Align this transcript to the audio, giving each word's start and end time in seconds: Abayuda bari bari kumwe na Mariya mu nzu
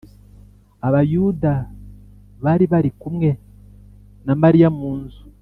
Abayuda 0.87 1.51
bari 2.43 2.65
bari 2.71 2.89
kumwe 3.01 3.29
na 4.25 4.33
Mariya 4.41 4.69
mu 4.79 4.91
nzu 5.01 5.21